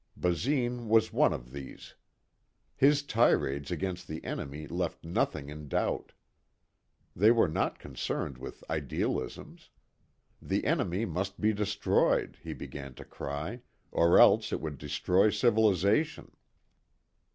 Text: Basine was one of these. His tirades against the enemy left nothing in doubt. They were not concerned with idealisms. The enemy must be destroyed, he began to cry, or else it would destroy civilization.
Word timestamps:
Basine 0.17 0.87
was 0.89 1.13
one 1.13 1.31
of 1.31 1.51
these. 1.51 1.93
His 2.75 3.03
tirades 3.03 3.69
against 3.69 4.07
the 4.07 4.23
enemy 4.23 4.65
left 4.65 5.05
nothing 5.05 5.49
in 5.49 5.67
doubt. 5.67 6.13
They 7.15 7.29
were 7.29 7.47
not 7.47 7.77
concerned 7.77 8.39
with 8.39 8.63
idealisms. 8.67 9.69
The 10.41 10.65
enemy 10.65 11.05
must 11.05 11.39
be 11.39 11.53
destroyed, 11.53 12.39
he 12.41 12.53
began 12.55 12.95
to 12.95 13.05
cry, 13.05 13.61
or 13.91 14.17
else 14.17 14.51
it 14.51 14.59
would 14.59 14.79
destroy 14.79 15.29
civilization. 15.29 16.35